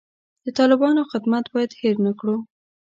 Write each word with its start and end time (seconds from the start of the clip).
د 0.45 0.47
طالبانو 0.59 1.01
خدمت 1.11 1.45
باید 1.53 1.71
هیر 1.81 1.95
نه 2.05 2.11
کړو. 2.19 2.35